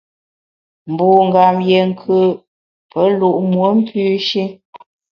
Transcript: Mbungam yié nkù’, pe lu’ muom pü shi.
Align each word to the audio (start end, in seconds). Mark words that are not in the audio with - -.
Mbungam 0.91 1.55
yié 1.67 1.79
nkù’, 1.89 2.17
pe 2.91 3.01
lu’ 3.17 3.29
muom 3.51 3.77
pü 3.87 4.01
shi. 4.27 4.43